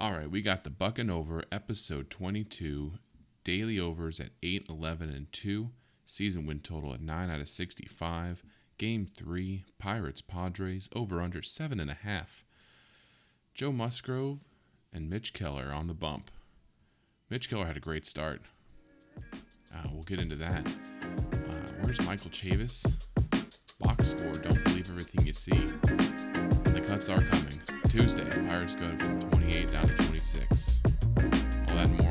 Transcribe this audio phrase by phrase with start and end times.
[0.00, 2.92] All right, we got the Bucking Over episode 22,
[3.44, 5.68] daily overs at 8, 11, and 2,
[6.06, 8.42] season win total at 9 out of 65,
[8.78, 12.44] game 3, Pirates Padres, over under 7.5.
[13.52, 14.46] Joe Musgrove
[14.90, 16.30] and Mitch Keller on the bump.
[17.28, 18.40] Mitch Keller had a great start.
[19.70, 20.66] Uh, we'll get into that.
[20.66, 22.90] Uh, where's Michael Chavis?
[23.80, 25.52] Box score, don't believe everything you see.
[25.52, 27.60] The cuts are coming.
[27.90, 30.80] Tuesday, Pirates go from 28 down to 26.
[30.86, 32.09] All that more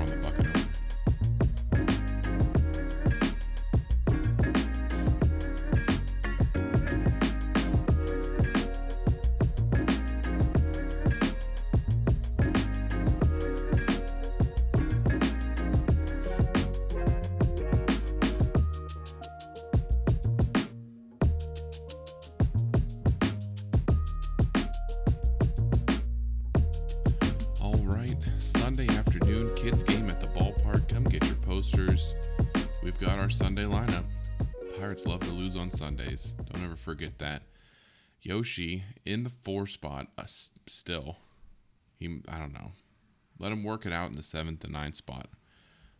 [28.39, 30.87] Sunday afternoon, kids game at the ballpark.
[30.89, 32.15] Come get your posters.
[32.83, 34.05] We've got our Sunday lineup.
[34.77, 36.33] Pirates love to lose on Sundays.
[36.51, 37.43] Don't ever forget that.
[38.21, 41.17] Yoshi in the four spot uh, still.
[41.97, 42.71] He, I don't know.
[43.37, 45.27] Let him work it out in the seventh and ninth spot.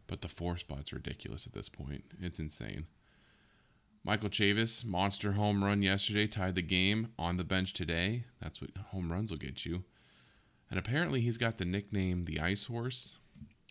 [0.08, 2.03] But the four spot's ridiculous at this point.
[2.19, 2.88] It's insane.
[4.03, 8.23] Michael Chavis, monster home run yesterday, tied the game on the bench today.
[8.41, 9.83] That's what home runs will get you.
[10.69, 13.17] And apparently he's got the nickname the Ice Horse.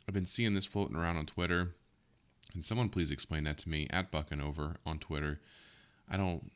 [0.06, 1.74] I've been seeing this floating around on Twitter.
[2.54, 5.40] And someone please explain that to me at Bucking Over on Twitter.
[6.10, 6.50] I don't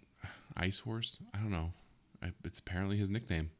[0.56, 1.18] Ice Horse?
[1.34, 1.72] I don't know.
[2.44, 3.50] It's apparently his nickname.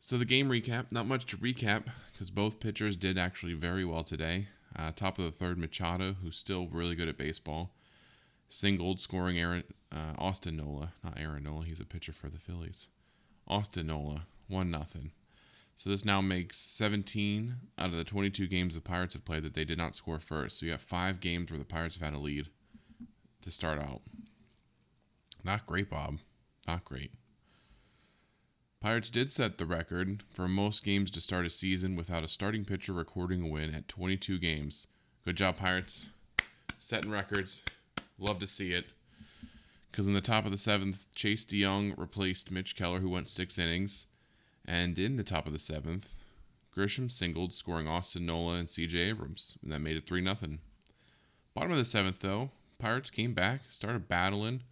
[0.00, 4.02] So the game recap, not much to recap because both pitchers did actually very well
[4.02, 4.48] today.
[4.74, 7.72] Uh, top of the third, Machado, who's still really good at baseball,
[8.48, 11.64] singled, scoring Aaron uh, Austin Nola, not Aaron Nola.
[11.64, 12.88] He's a pitcher for the Phillies.
[13.46, 15.10] Austin Nola, one nothing.
[15.80, 19.54] So this now makes 17 out of the 22 games the Pirates have played that
[19.54, 20.58] they did not score first.
[20.58, 22.48] So you have five games where the Pirates have had a lead
[23.40, 24.02] to start out.
[25.42, 26.18] Not great, Bob.
[26.68, 27.14] Not great.
[28.82, 32.66] Pirates did set the record for most games to start a season without a starting
[32.66, 34.86] pitcher recording a win at 22 games.
[35.24, 36.10] Good job, Pirates.
[36.78, 37.62] Setting records.
[38.18, 38.84] Love to see it.
[39.90, 43.30] Because in the top of the seventh, Chase De Jong replaced Mitch Keller, who went
[43.30, 44.08] six innings.
[44.70, 46.16] And in the top of the seventh,
[46.76, 49.58] Grisham singled, scoring Austin Nola and CJ Abrams.
[49.64, 50.36] And that made it 3 0.
[51.54, 54.62] Bottom of the seventh, though, Pirates came back, started battling.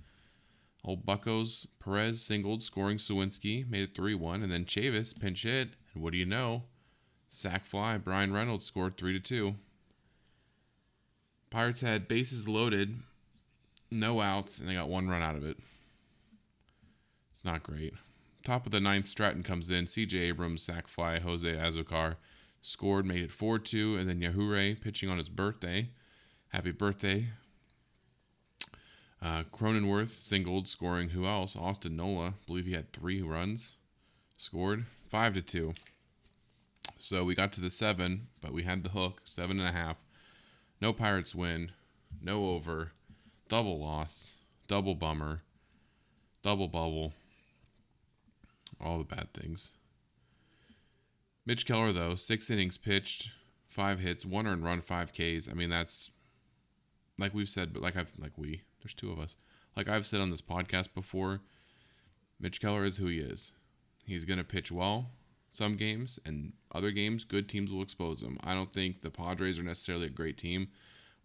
[0.84, 4.44] Old Buckos Perez singled, scoring Suwinski, made it 3 1.
[4.44, 5.70] And then Chavis pinch hit.
[5.92, 6.62] And what do you know?
[7.28, 7.98] Sack fly.
[7.98, 9.56] Bryan Reynolds scored 3 2.
[11.50, 13.00] Pirates had bases loaded,
[13.90, 15.56] no outs, and they got one run out of it.
[17.32, 17.94] It's not great.
[18.48, 19.84] Top of the ninth, Stratton comes in.
[19.84, 21.18] CJ Abrams, sack fly.
[21.18, 22.16] Jose Azocar
[22.62, 23.98] scored, made it 4 2.
[23.98, 25.90] And then Yajure pitching on his birthday.
[26.48, 27.26] Happy birthday.
[29.20, 31.56] Uh, Cronenworth singled, scoring who else?
[31.56, 32.32] Austin Nola.
[32.46, 33.76] believe he had three runs.
[34.38, 35.74] Scored 5 to 2.
[36.96, 40.06] So we got to the seven, but we had the hook, seven and a half.
[40.80, 41.72] No Pirates win.
[42.22, 42.92] No over.
[43.50, 44.36] Double loss.
[44.68, 45.42] Double bummer.
[46.42, 47.12] Double bubble.
[48.80, 49.72] All the bad things.
[51.44, 53.30] Mitch Keller, though, six innings pitched,
[53.68, 55.48] five hits, one earned run, five Ks.
[55.48, 56.10] I mean, that's
[57.18, 59.36] like we've said, but like I've like we, there's two of us.
[59.76, 61.40] Like I've said on this podcast before,
[62.40, 63.52] Mitch Keller is who he is.
[64.06, 65.10] He's gonna pitch well
[65.50, 68.38] some games, and other games, good teams will expose him.
[68.42, 70.68] I don't think the Padres are necessarily a great team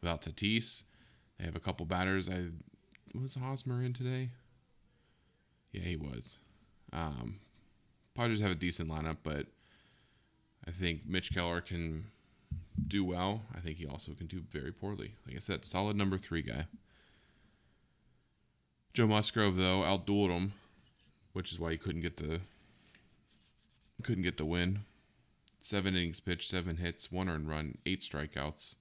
[0.02, 0.84] without Tatis.
[1.38, 2.30] They have a couple batters.
[2.30, 2.48] I
[3.14, 4.30] was Hosmer in today.
[5.72, 6.38] Yeah, he was.
[6.94, 7.40] Um,
[8.16, 9.48] Padres have a decent lineup, but
[10.68, 12.06] I think Mitch Keller can
[12.88, 13.42] do well.
[13.56, 15.16] I think he also can do very poorly.
[15.26, 16.68] Like I said, solid number three guy.
[18.94, 20.54] Joe Musgrove though outdueled him,
[21.34, 22.42] which is why he couldn't get the
[24.04, 24.82] couldn't get the win.
[25.62, 28.76] Seven innings pitched, seven hits, one earned run, eight strikeouts.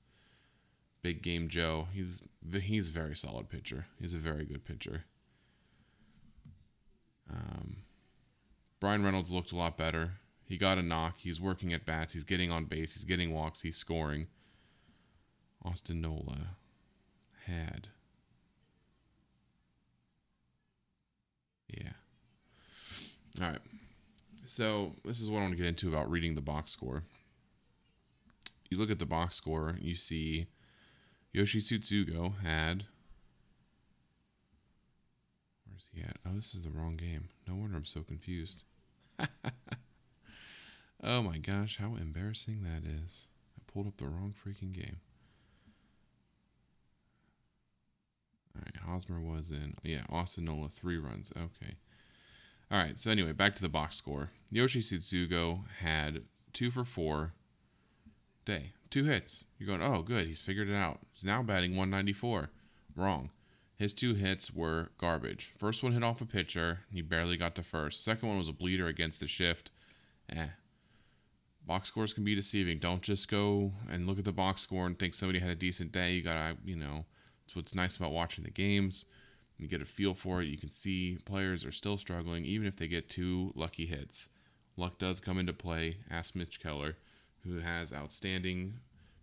[1.01, 1.89] Big game Joe.
[1.93, 2.23] He's
[2.61, 3.87] he's a very solid pitcher.
[4.01, 5.05] He's a very good pitcher.
[7.31, 7.77] Um,
[8.83, 10.15] Bryan Reynolds looked a lot better.
[10.45, 11.19] He got a knock.
[11.19, 12.15] He's working at bats.
[12.15, 12.95] He's getting on base.
[12.95, 13.61] He's getting walks.
[13.61, 14.27] He's scoring.
[15.65, 16.57] Austin Nola
[17.47, 17.91] had.
[21.69, 21.93] Yeah.
[23.41, 23.61] All right.
[24.45, 27.05] So this is what I want to get into about reading the box score.
[28.69, 30.49] You look at the box score, you see
[31.33, 32.87] Yoshi Tsutsugo had.
[35.69, 36.17] Where's he at?
[36.27, 37.29] Oh, this is the wrong game.
[37.47, 38.65] No wonder I'm so confused.
[41.05, 43.27] Oh my gosh, how embarrassing that is.
[43.59, 44.99] I pulled up the wrong freaking game.
[48.55, 51.33] All right, Hosmer was in, yeah, Austin Nola, three runs.
[51.37, 51.75] Okay.
[52.71, 54.31] All right, so anyway, back to the box score.
[54.51, 56.23] Yoshi Tsutsugo had
[56.53, 57.33] two for four
[58.45, 59.45] day, two hits.
[59.59, 61.01] You're going, oh, good, he's figured it out.
[61.13, 62.51] He's now batting 194.
[62.95, 63.31] Wrong.
[63.83, 65.55] His two hits were garbage.
[65.59, 68.05] First one hit off a pitcher, he barely got to first.
[68.05, 69.73] Second one was a bleeder against the shift.
[70.29, 70.51] Eh.
[71.67, 72.79] Box scores can be deceiving.
[72.79, 75.91] Don't just go and look at the box score and think somebody had a decent
[75.91, 76.13] day.
[76.13, 77.07] You gotta, you know,
[77.45, 79.05] it's what's nice about watching the games.
[79.59, 80.47] You get a feel for it.
[80.47, 84.29] You can see players are still struggling, even if they get two lucky hits.
[84.77, 85.97] Luck does come into play.
[86.09, 86.99] Ask Mitch Keller,
[87.43, 88.79] who has outstanding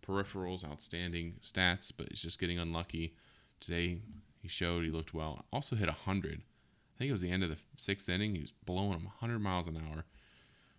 [0.06, 3.16] peripherals, outstanding stats, but he's just getting unlucky.
[3.62, 4.00] Today,
[4.42, 5.46] he showed he looked well.
[5.52, 6.42] Also hit 100.
[6.42, 8.36] I think it was the end of the sixth inning.
[8.36, 10.06] He was blowing them 100 miles an hour.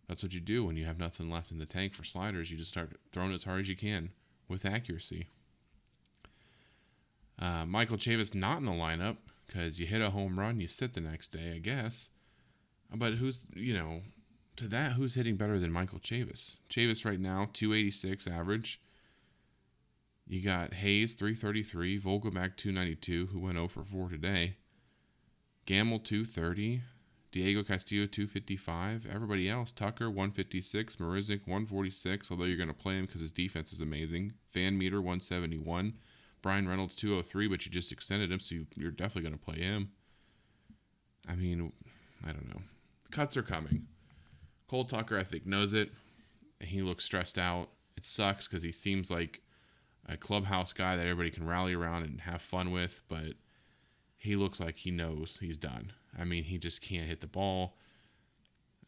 [0.08, 2.50] That's what you do when you have nothing left in the tank for sliders.
[2.50, 4.10] You just start throwing as hard as you can
[4.48, 5.26] with accuracy.
[7.38, 9.16] Uh, Michael Chavis not in the lineup
[9.46, 12.10] because you hit a home run, you sit the next day, I guess.
[12.94, 14.02] But who's, you know,
[14.56, 16.56] to that, who's hitting better than Michael Chavis?
[16.68, 18.80] Chavis right now, 286 average.
[20.30, 24.58] You got Hayes, 333, Vogelbach, 292, who went 0 for 4 today.
[25.66, 26.82] Gamel, 230.
[27.32, 29.08] Diego Castillo, 255.
[29.12, 30.96] Everybody else, Tucker, 156.
[30.96, 34.34] Marisnick, 146, although you're going to play him because his defense is amazing.
[34.54, 35.94] VanMeter, 171.
[36.42, 39.58] Bryan Reynolds 203, but you just extended him, so you, are definitely going to play
[39.58, 39.90] him.
[41.28, 41.72] I mean,
[42.24, 42.62] I don't know.
[43.10, 43.88] Cuts are coming.
[44.68, 45.90] Cole Tucker, I think, knows it.
[46.60, 47.70] And he looks stressed out.
[47.96, 49.42] It sucks because he seems like
[50.08, 53.34] a clubhouse guy that everybody can rally around and have fun with, but
[54.16, 55.92] he looks like he knows he's done.
[56.18, 57.76] I mean, he just can't hit the ball.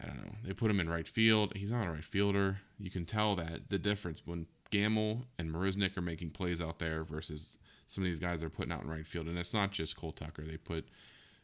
[0.03, 0.35] I don't know.
[0.45, 1.53] They put him in right field.
[1.55, 2.59] He's not a right fielder.
[2.79, 7.05] You can tell that the difference when Gamel and Marisnick are making plays out there
[7.05, 9.27] versus some of these guys they're putting out in right field.
[9.27, 10.43] And it's not just Cole Tucker.
[10.45, 10.89] They put,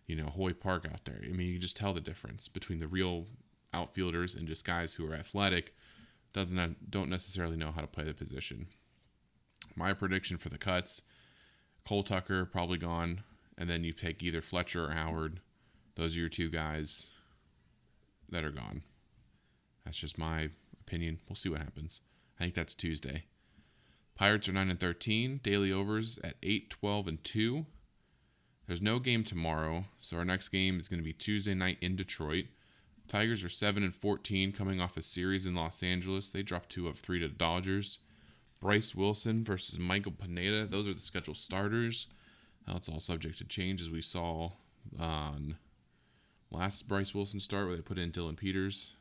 [0.06, 1.20] you know, Hoy Park out there.
[1.22, 3.26] I mean, you just tell the difference between the real
[3.72, 5.74] outfielders and just guys who are athletic,
[6.32, 8.66] doesn't don't necessarily know how to play the position.
[9.74, 11.02] My prediction for the cuts,
[11.86, 13.22] Cole Tucker probably gone,
[13.56, 15.40] and then you take either Fletcher or Howard.
[15.94, 17.06] Those are your two guys
[18.28, 18.82] that are gone.
[19.84, 20.50] That's just my
[20.80, 21.20] opinion.
[21.28, 22.02] We'll see what happens.
[22.38, 23.24] I think that's Tuesday.
[24.14, 25.40] Pirates are 9 and 13.
[25.42, 27.66] Daily overs at 8, 12, and 2.
[28.66, 31.96] There's no game tomorrow, so our next game is going to be Tuesday night in
[31.96, 32.46] Detroit.
[33.06, 36.28] Tigers are 7 and 14 coming off a series in Los Angeles.
[36.28, 38.00] They dropped 2 of 3 to Dodgers.
[38.60, 40.66] Bryce Wilson versus Michael Pineda.
[40.66, 42.08] Those are the scheduled starters.
[42.66, 44.52] Now it's all subject to change as we saw
[44.98, 45.56] on
[46.50, 48.92] last Bryce Wilson start where they put in Dillon Peters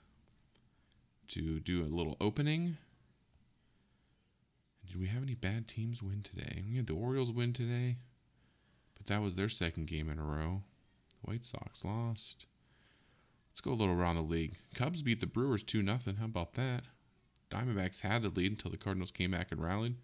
[1.30, 2.78] to do a little opening.
[4.88, 6.64] Did we have any bad teams win today?
[6.70, 7.98] We had the Orioles win today,
[8.96, 10.64] but that was their second game in a row.
[11.10, 12.46] The White Sox lost.
[13.52, 14.56] Let's go a little around the league.
[14.76, 15.98] Cubs beat the Brewers 2 0.
[16.20, 16.84] How about that?
[17.50, 19.96] Diamondbacks had the lead until the Cardinals came back and rallied.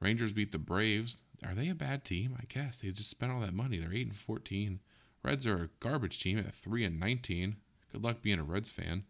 [0.00, 1.22] Rangers beat the Braves.
[1.46, 2.36] Are they a bad team?
[2.38, 3.78] I guess they just spent all that money.
[3.78, 4.80] They're 8 and 14.
[5.22, 7.56] Reds are a garbage team at 3 and 19.
[7.92, 9.04] Good luck being a Reds fan.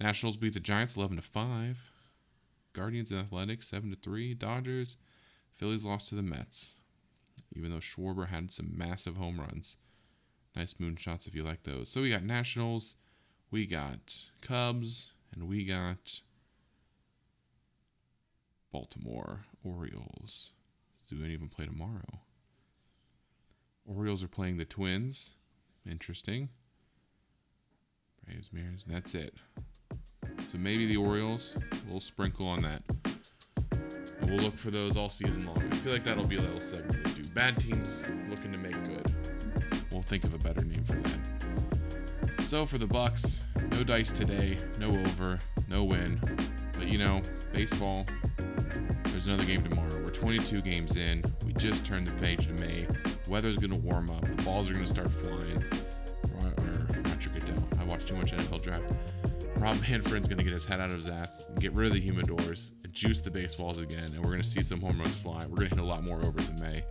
[0.00, 1.92] Nationals beat the Giants 11 to 5.
[2.72, 4.34] Guardians and Athletics 7 to 3.
[4.34, 4.96] Dodgers,
[5.52, 6.74] Phillies lost to the Mets.
[7.54, 9.76] Even though Schwarber had some massive home runs.
[10.56, 11.88] Nice moonshots if you like those.
[11.90, 12.96] So we got Nationals,
[13.50, 16.20] we got Cubs, and we got
[18.72, 20.52] Baltimore Orioles.
[21.08, 22.20] Do of them play tomorrow?
[23.84, 25.32] Orioles are playing the Twins.
[25.88, 26.50] Interesting.
[28.24, 28.84] Braves, Mariners.
[28.88, 29.34] That's it.
[30.44, 31.56] So maybe the Orioles.
[31.72, 32.82] A little sprinkle on that.
[34.22, 35.58] We'll look for those all season long.
[35.58, 37.24] I feel like that'll be a little segment we'll do.
[37.30, 39.12] Bad teams looking to make good.
[39.90, 42.46] We'll think of a better name for that.
[42.46, 43.40] So for the Bucks,
[43.72, 46.20] no dice today, no over, no win.
[46.72, 47.22] But you know,
[47.52, 48.06] baseball.
[49.20, 50.02] There's another game tomorrow.
[50.02, 51.22] We're 22 games in.
[51.44, 52.86] We just turned the page to May.
[53.28, 54.22] Weather's gonna warm up.
[54.22, 55.62] The balls are gonna start flying.
[56.40, 57.68] Or Roger Goodell.
[57.78, 58.82] I watch too much NFL draft.
[59.56, 62.00] Rob Manfred's going to get his head out of his ass, get rid of the
[62.00, 65.44] humidors, juice the baseballs again, and we're going to see some home runs fly.
[65.44, 66.82] We're going to hit a lot more overs in May.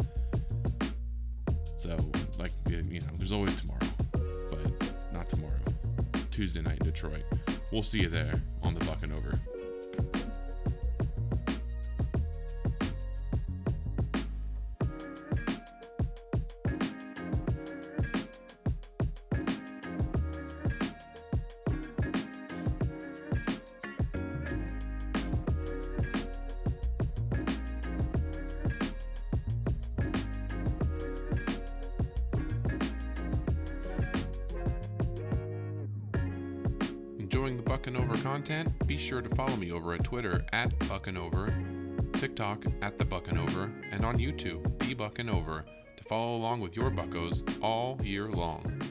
[1.74, 1.98] So,
[2.38, 3.80] like, you know, there's always tomorrow,
[4.12, 5.58] but not tomorrow.
[6.30, 7.24] Tuesday night in Detroit.
[7.72, 9.40] We'll see you there on the Buck and Over.
[37.50, 41.18] Enjoying the Buckin' Over content, be sure to follow me over at Twitter at Buckin'
[41.18, 41.52] Over,
[42.14, 45.66] TikTok at The Buckin' Over, and on YouTube, The Buckin' Over,
[45.98, 48.89] to follow along with your buckos all year long.